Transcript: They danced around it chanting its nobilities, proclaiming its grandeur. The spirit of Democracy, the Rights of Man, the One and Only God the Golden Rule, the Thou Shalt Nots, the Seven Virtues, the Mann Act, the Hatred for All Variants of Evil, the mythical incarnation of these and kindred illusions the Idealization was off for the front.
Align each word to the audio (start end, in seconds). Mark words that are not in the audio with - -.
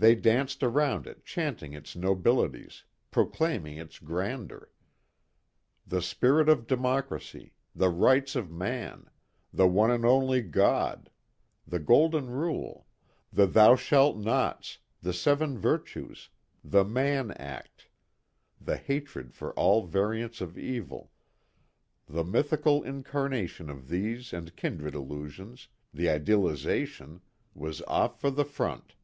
They 0.00 0.14
danced 0.14 0.62
around 0.62 1.08
it 1.08 1.24
chanting 1.24 1.72
its 1.72 1.96
nobilities, 1.96 2.84
proclaiming 3.10 3.78
its 3.78 3.98
grandeur. 3.98 4.70
The 5.84 6.00
spirit 6.00 6.48
of 6.48 6.68
Democracy, 6.68 7.52
the 7.74 7.88
Rights 7.88 8.36
of 8.36 8.48
Man, 8.48 9.10
the 9.52 9.66
One 9.66 9.90
and 9.90 10.04
Only 10.06 10.40
God 10.40 11.10
the 11.66 11.80
Golden 11.80 12.30
Rule, 12.30 12.86
the 13.32 13.48
Thou 13.48 13.74
Shalt 13.74 14.16
Nots, 14.16 14.78
the 15.02 15.12
Seven 15.12 15.58
Virtues, 15.58 16.28
the 16.62 16.84
Mann 16.84 17.32
Act, 17.32 17.88
the 18.60 18.76
Hatred 18.76 19.34
for 19.34 19.52
All 19.54 19.84
Variants 19.84 20.40
of 20.40 20.56
Evil, 20.56 21.10
the 22.08 22.22
mythical 22.22 22.84
incarnation 22.84 23.68
of 23.68 23.88
these 23.88 24.32
and 24.32 24.54
kindred 24.54 24.94
illusions 24.94 25.66
the 25.92 26.08
Idealization 26.08 27.20
was 27.52 27.82
off 27.88 28.20
for 28.20 28.30
the 28.30 28.44
front. 28.44 28.94